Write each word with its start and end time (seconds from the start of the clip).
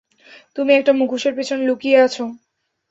তুমি 0.55 0.71
একটা 0.73 0.91
মুখোশের 0.93 1.33
পেছনে 1.37 1.61
লুকিয়ে 1.65 1.97
আছো! 1.99 2.23